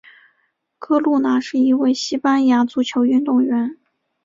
[0.79, 3.77] 哥路拿是一位西班牙足球运动员。